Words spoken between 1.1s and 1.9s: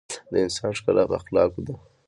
اخلاقو ده.